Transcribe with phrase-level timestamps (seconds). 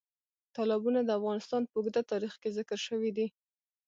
[0.55, 3.27] تالابونه د افغانستان په اوږده تاریخ کې ذکر شوي دي.